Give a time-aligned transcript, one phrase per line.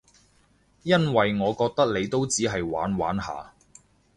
[0.81, 3.53] 因為我覺得你都只係玩玩下